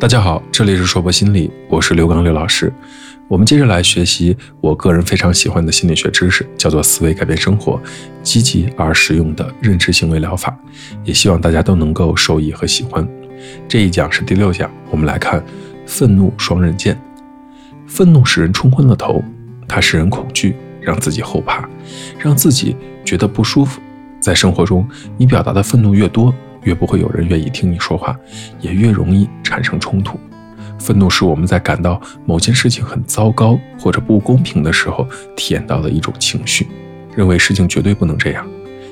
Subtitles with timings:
[0.00, 2.72] 大家好，这里是说博心理，我是刘刚刘老师。
[3.26, 7.82] 我们接着来学习我个人非常喜欢的心理学知识，叫做思维改变生活，
[8.22, 10.56] 积极而实用的认知行为疗法。
[11.02, 13.06] 也希望大家都能够受益和喜欢。
[13.66, 15.44] 这一讲是第六讲，我们来看
[15.84, 16.96] 愤怒双刃剑。
[17.88, 19.20] 愤怒使人冲昏了头，
[19.66, 21.68] 它使人恐惧，让自己后怕，
[22.16, 23.80] 让自己觉得不舒服。
[24.20, 26.32] 在生活中，你表达的愤怒越多。
[26.62, 28.16] 越不会有人愿意听你说话，
[28.60, 30.18] 也越容易产生冲突。
[30.78, 35.06] 愤怒是我们在感到某件事情很糟糕或者不公平的时候
[35.36, 36.68] 体验到的一种情绪，
[37.16, 38.46] 认为事情绝对不能这样。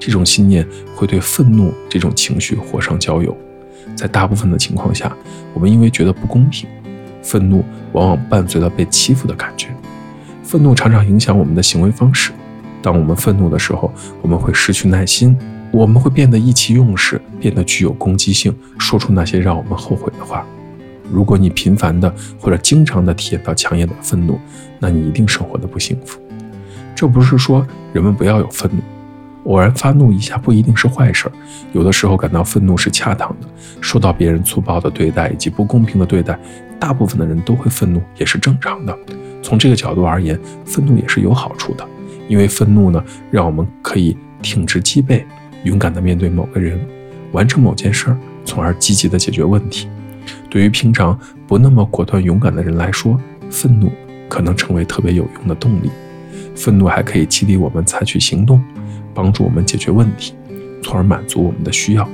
[0.00, 3.36] 这种信念会对愤怒这种情绪火上浇油。
[3.96, 5.16] 在大部分的情况下，
[5.54, 6.68] 我们因为觉得不公平，
[7.22, 9.68] 愤怒往往伴随了被欺负的感觉。
[10.42, 12.32] 愤怒常常影响我们的行为方式。
[12.82, 15.36] 当我们愤怒的时候，我们会失去耐心。
[15.70, 20.44] 我们会变得意气用事，变得具有攻击性，说出那些让我们后悔的话。
[21.10, 24.38] 如果你频繁的或者经常的体验到强烈的愤怒，
[24.78, 26.20] 那你一定生活的不幸福。
[26.94, 31.30] 这不是说人们不要有愤怒，偶然发怒一下不一定是坏事。
[31.72, 33.48] 有的时候感到愤怒是恰当的，
[33.80, 36.38] 受到别人粗暴的对待以及不公平的对待，
[36.78, 38.96] 大部分的人都会愤怒，也是正常的。
[39.42, 41.86] 从这个角度而言，愤怒也是有好处的，
[42.26, 45.24] 因为愤怒呢，让我们可以挺直脊背。
[45.64, 46.78] 勇敢地面对某个人，
[47.32, 49.88] 完成某件事儿，从而积极地解决问题。
[50.50, 53.90] 对于平常不那么果断勇敢的人来说，愤怒
[54.28, 55.90] 可能成为特别有用的动力。
[56.54, 58.62] 愤怒还可以激励我们采取行动，
[59.14, 60.34] 帮助我们解决问题，
[60.82, 62.08] 从而满足我们的需要。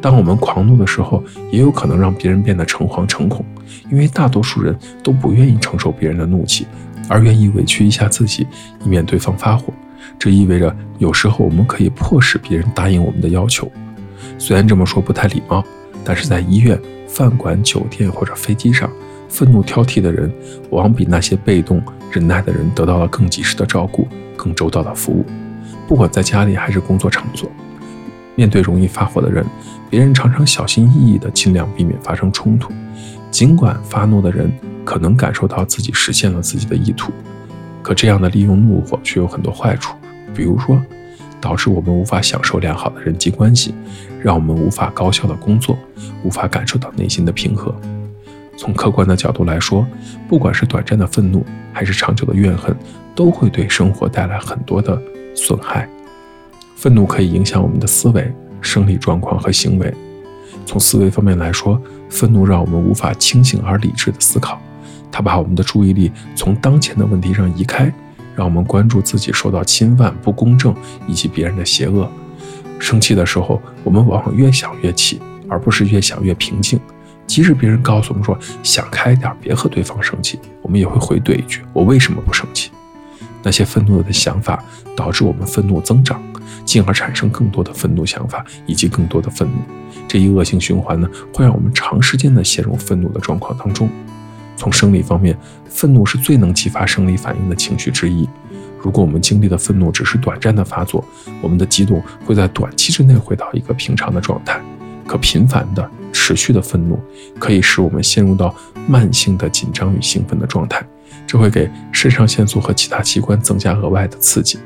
[0.00, 3.44] 当我们狂怒的时候，也有可能让别人变得诚惶诚恐，
[3.90, 6.66] 因为大多数人都不愿意承受别人的怒气，
[7.08, 8.46] 而愿意委屈一下自己，
[8.84, 9.72] 以免对方发火。
[10.20, 13.72] 这意味着，有时候我们可以迫使别人答应我们的要求。
[14.36, 15.64] 虽然这么说不太礼貌，
[16.04, 18.90] 但是在医院、饭馆、酒店或者飞机上，
[19.30, 20.30] 愤怒挑剔的人，
[20.68, 21.82] 往往比那些被动
[22.12, 25.24] 忍耐的人得到了更及时的照顾、更周到的服务。
[25.88, 27.50] 不管在家里还是工作场所，
[28.36, 29.42] 面对容易发火的人，
[29.88, 32.70] 别人常常小心翼翼地尽量避免发生冲突。
[33.30, 34.52] 尽管发怒的人
[34.84, 37.10] 可能感受到自己实现了自己的意图。
[37.82, 39.96] 可这样的利用怒火却有很多坏处，
[40.34, 40.80] 比如说，
[41.40, 43.74] 导致我们无法享受良好的人际关系，
[44.22, 45.78] 让我们无法高效的工作，
[46.22, 47.74] 无法感受到内心的平和。
[48.56, 49.86] 从客观的角度来说，
[50.28, 52.76] 不管是短暂的愤怒，还是长久的怨恨，
[53.14, 55.00] 都会对生活带来很多的
[55.34, 55.88] 损害。
[56.76, 58.30] 愤怒可以影响我们的思维、
[58.60, 59.92] 生理状况和行为。
[60.66, 61.80] 从思维方面来说，
[62.10, 64.60] 愤怒让我们无法清醒而理智的思考。
[65.10, 67.92] 它把我们的注意力从当前的问题上移开，
[68.40, 70.74] 让我们关注自己受到侵犯、不公正
[71.06, 72.10] 以及别人的邪恶。
[72.78, 76.80] 生气的时候，我们往往越想越气，而不是越想越平静。
[77.26, 82.70] 即使别人告诉我们说想开点，别和对方生气，我们也会回怼一句：“我为什么不生气？”
[83.44, 84.64] 那些愤怒的想法
[84.96, 86.18] 导致我们愤怒增长，
[86.64, 89.56] 进而产生更多的愤怒想法以及更多的愤怒。
[90.08, 93.90] 这一恶性循环呢，会让我们长时间的陷入愤怒的状况当中。
[94.60, 95.34] 从生理方面，
[95.70, 98.28] 愤怒是最能激发生理反应的情绪之一。
[98.78, 101.02] 如果我们经历的愤怒只是短暂的发作，
[101.40, 104.60] 我们的激动会在短期之内回到一个平常的状态。
[105.06, 107.00] 可频繁的、持续的愤怒，
[107.38, 108.54] 可以使我们陷入到
[108.86, 110.86] 慢性的紧张与兴奋的状态，
[111.26, 114.58] 这会给肾上腺素和其他器官增加额外的刺激。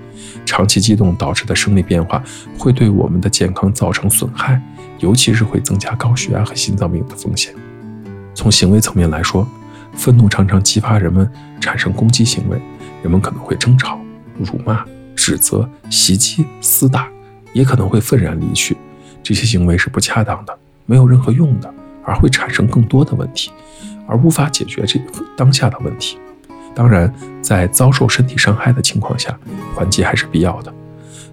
[0.44, 2.20] 长期激动导致的生理变化
[2.58, 4.60] 会对我们的健康造成损害，
[4.98, 7.54] 尤其是会增加高血压和心脏病的风险。
[8.34, 9.48] 从行为层面来说，
[9.96, 12.60] 愤怒常常激发人们产生攻击行为，
[13.02, 13.98] 人们可能会争吵、
[14.38, 14.84] 辱骂、
[15.14, 17.08] 指责、袭击、厮打，
[17.52, 18.76] 也可能会愤然离去。
[19.22, 21.72] 这些行为是不恰当的，没有任何用的，
[22.04, 23.50] 而会产生更多的问题，
[24.06, 25.00] 而无法解决这
[25.36, 26.18] 当下的问题。
[26.74, 29.38] 当然，在遭受身体伤害的情况下，
[29.74, 30.74] 缓解还是必要的。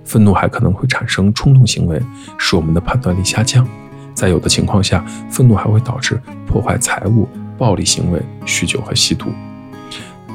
[0.05, 2.01] 愤怒还可能会产生冲动行为，
[2.37, 3.67] 使我们的判断力下降。
[4.13, 7.27] 在有的情况下，愤怒还会导致破坏财物。
[7.61, 9.27] 暴力行为、酗酒和吸毒。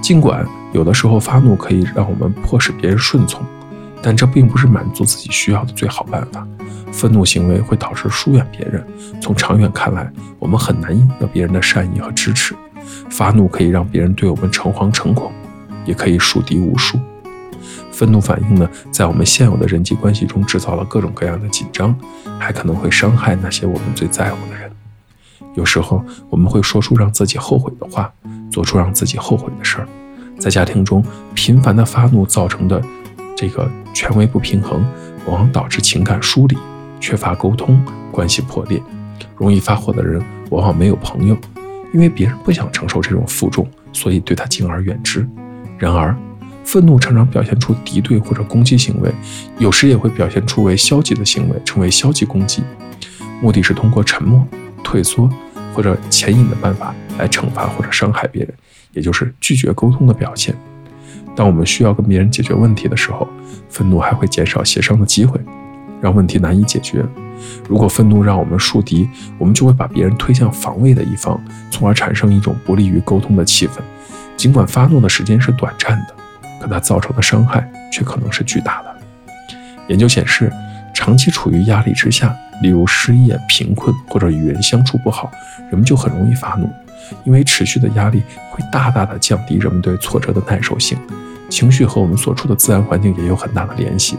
[0.00, 3.44] 尽管有的时候发怒可以让我们迫使别人顺从，
[4.00, 6.46] 但这并不是满足自己需要的最好办法。
[6.92, 8.86] 愤怒行为会导致疏远别人，
[9.20, 10.08] 从长远看来，
[10.38, 12.54] 我们很难赢得别人的善意和支持。
[13.10, 15.32] 发怒可以让别人对我们诚惶诚恐，
[15.84, 16.96] 也可以树敌无数。
[17.90, 21.92] 愤怒反应呢，在我们现有的人际关系中制造了各种各样的紧张，
[22.38, 24.65] 还可能会伤害那些我们最在乎的人。
[25.54, 28.12] 有时候我们会说出让自己后悔的话，
[28.50, 29.88] 做出让自己后悔的事儿。
[30.38, 31.04] 在家庭中，
[31.34, 32.82] 频繁的发怒造成的
[33.36, 34.84] 这个权威不平衡，
[35.26, 36.56] 往往导致情感疏离、
[37.00, 38.82] 缺乏沟通、关系破裂。
[39.36, 41.36] 容易发火的人往往没有朋友，
[41.92, 45.26] 因为别人不想承受这种负重，所以对他敬而远之。
[45.78, 46.14] 然而，
[46.64, 49.10] 愤怒常常表现出敌对或者攻击行为，
[49.58, 52.62] 有时也会表现出为消极的行为，成为消极攻击，
[53.40, 54.46] 目的是通过沉默、
[54.86, 55.28] 退缩
[55.74, 58.54] 或者潜引的办法来惩罚或者伤害别人，
[58.92, 60.54] 也就是拒绝沟通的表现。
[61.34, 63.28] 当我们需要跟别人解决问题的时候，
[63.68, 65.40] 愤怒还会减少协商的机会，
[66.00, 67.04] 让问题难以解决。
[67.68, 73.80] 如果愤怒让我们树敌，我们就会把别人推向防卫的一方，从而产生一种不利于沟通的气氛。
[74.36, 76.14] 尽管发怒的时间是短暂的。
[76.58, 78.96] 可它造成的伤害却可能是巨大的。
[79.88, 80.50] 研究显示，
[80.94, 85.30] 长期处于压力之下，例如失业、贫困或者与人相处不好，
[85.70, 86.68] 人们就很容易发怒，
[87.24, 90.98] 因为持续的压力会大大的降低人们对挫折的耐受性。
[91.48, 94.16] 情绪和我们所处的自然环境也有很大的联系。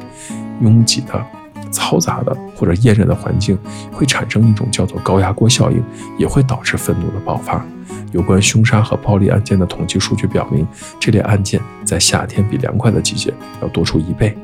[0.61, 1.25] 拥挤的、
[1.71, 3.57] 嘈杂的或者炎热的环境
[3.91, 5.83] 会产生一种叫做高压锅效应，
[6.17, 7.63] 也会导致愤怒的爆发。
[8.11, 10.65] 有关凶杀和暴力案件的统计数据表明，
[10.99, 14.35] 这类案件在夏天比凉快的季节要多出一倍。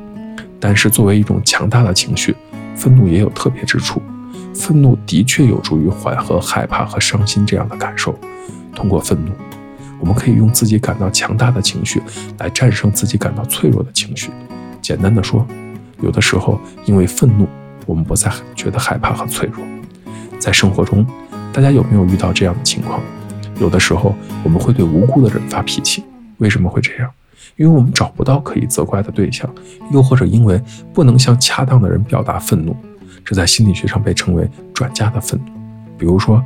[0.60, 2.36] 但是，作为一种强大的情绪，
[2.76, 4.02] 愤怒也有特别之处。
[4.54, 8.18] 愤怒的确有助于缓和害怕和伤心这样的感受。
[8.76, 9.32] 通过愤怒，
[10.00, 12.02] 我们可以用自己感到强大的情绪
[12.40, 14.30] 来战胜自己感到脆弱的情绪。
[14.82, 15.46] 简单的说，
[16.02, 17.48] 有的时候因为愤怒，
[17.86, 19.66] 我们不再觉得害怕和脆弱。
[20.40, 21.06] 在生活中，
[21.52, 23.02] 大家有没有遇到这样的情况？
[23.60, 26.04] 有的时候，我们会对无辜的人发脾气，
[26.38, 27.10] 为什么会这样？
[27.56, 29.50] 因为我们找不到可以责怪的对象，
[29.92, 30.62] 又或者因为
[30.94, 32.76] 不能向恰当的人表达愤怒，
[33.24, 35.52] 这在心理学上被称为转嫁的愤怒。
[35.98, 36.44] 比如说，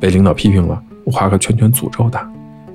[0.00, 2.20] 被领导批评了，我画个圈圈诅咒他；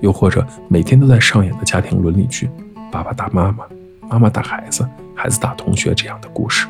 [0.01, 2.49] 又或者每天都在上演的家庭伦理剧，
[2.91, 3.65] 爸爸打妈妈，
[4.09, 6.67] 妈妈打孩子，孩子打同学这样的故事。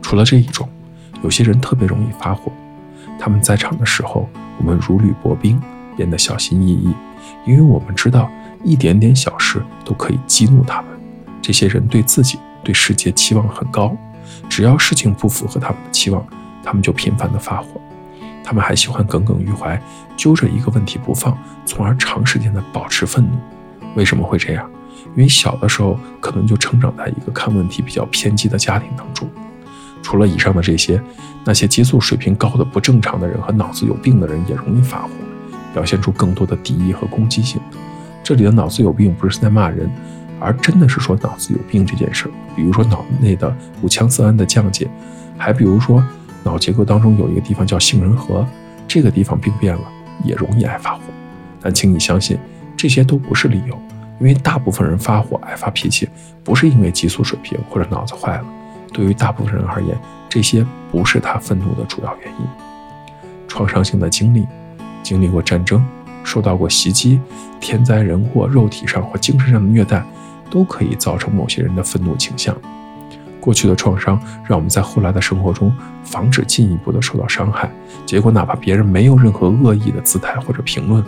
[0.00, 0.68] 除了这一种，
[1.22, 2.52] 有些人特别容易发火，
[3.18, 4.28] 他们在场的时候，
[4.58, 5.60] 我们如履薄冰。
[5.94, 6.90] 变得小心翼翼，
[7.46, 8.30] 因为我们知道
[8.64, 9.31] 一点点小
[9.84, 10.90] 都可以激怒他们。
[11.42, 13.96] 这些人对自己、对世界期望很高，
[14.48, 16.24] 只要事情不符合他们的期望，
[16.62, 17.80] 他们就频繁的发火。
[18.44, 19.80] 他们还喜欢耿耿于怀，
[20.16, 23.32] 揪着一个问题不放，从而长时间的保持愤怒。
[23.96, 24.70] 为什么会这样？
[25.16, 29.28] 因为小的时候可能就成长在一个看问题比较偏激的家庭当中。
[30.02, 31.02] 除了以上的这些，
[31.44, 35.08] 那些激素水平高的不正常的人和脑子有病的人也容易发火。
[35.72, 37.60] 表现出更多的敌意和攻击性。
[38.22, 39.90] 这里的脑子有病不是在骂人，
[40.38, 42.30] 而真的是说脑子有病这件事儿。
[42.54, 44.88] 比如说脑内的五羟色胺的降解，
[45.36, 46.02] 还比如说
[46.44, 48.46] 脑结构当中有一个地方叫杏仁核，
[48.86, 49.82] 这个地方病变了
[50.22, 51.00] 也容易爱发火。
[51.60, 52.38] 但请你相信，
[52.76, 53.76] 这些都不是理由，
[54.20, 56.08] 因为大部分人发火爱发脾气
[56.44, 58.44] 不是因为激素水平或者脑子坏了。
[58.92, 59.96] 对于大部分人而言，
[60.28, 62.46] 这些不是他愤怒的主要原因。
[63.48, 64.46] 创伤性的经历。
[65.02, 65.84] 经历过战争，
[66.24, 67.20] 受到过袭击，
[67.60, 70.04] 天灾人祸，肉体上或精神上的虐待，
[70.50, 72.56] 都可以造成某些人的愤怒倾向。
[73.40, 75.74] 过去的创伤让我们在后来的生活中
[76.04, 77.68] 防止进一步的受到伤害。
[78.06, 81.04] 结果，哪怕别人没有任何恶意的姿态或者评论，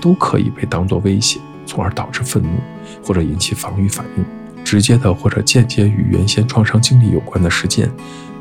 [0.00, 2.48] 都可以被当作威胁，从而导致愤怒
[3.04, 4.24] 或者引起防御反应。
[4.62, 7.90] 直接的或者间接与原先创伤经历有关的事件，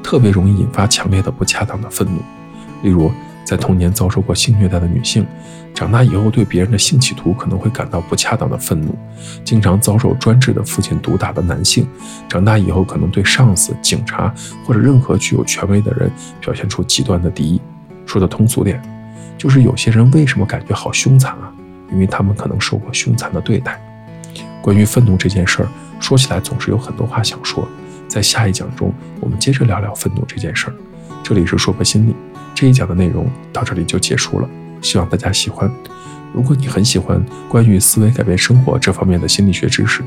[0.03, 2.21] 特别容易引发强烈的不恰当的愤怒。
[2.83, 3.11] 例如。
[3.43, 5.25] 在童年遭受过性虐待的女性，
[5.73, 8.91] 长大以后对别人的性企图可能会感到不恰当的愤怒；
[9.43, 11.87] 经常遭受专制的父亲毒打的男性，
[12.29, 14.33] 长大以后可能对上司、警察
[14.65, 17.61] 或者任何具有权威的人表现出极端的敌意。
[18.05, 18.81] 说的通俗点，
[19.37, 21.51] 就是有些人为什么感觉好凶残啊？
[21.91, 23.79] 因为他们可能受过凶残的对待。
[24.61, 25.67] 关于愤怒这件事儿，
[25.99, 27.67] 说起来总是有很多话想说。
[28.07, 30.73] 在下一讲中，我们接着聊聊愤怒这件事儿。
[31.23, 32.15] 这里是说破心理。
[32.63, 34.49] 这一讲的内容到这里就结束了，
[34.81, 35.69] 希望大家喜欢。
[36.33, 40.01] 如果你很喜欢关于思维改变生活这方面的心理学知识，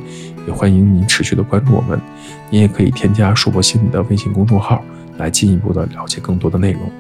[0.47, 2.01] 也欢迎您持续的关注我们。
[2.49, 4.83] 你也可以添加“硕博心理”的微信公众号，
[5.19, 6.91] 来进一步的了解更多的内容。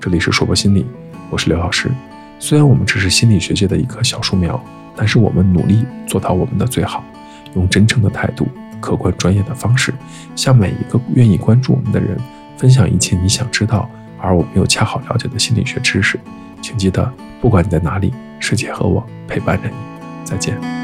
[0.00, 0.86] 这里是硕博心理，
[1.28, 1.90] 我是刘老师。
[2.38, 4.58] 虽然我们只是心理学界的一棵小树苗，
[4.96, 7.04] 但是我们努力做到我们的最好，
[7.54, 8.48] 用真诚的态度、
[8.80, 9.92] 客观专业的方式，
[10.34, 12.16] 向每一个愿意关注我们的人
[12.56, 13.86] 分享一切你想知道。
[14.22, 16.18] 而我没有恰好了解的心理学知识，
[16.62, 19.74] 请记得，不管你在哪里，世界和我陪伴着你。
[20.24, 20.81] 再见。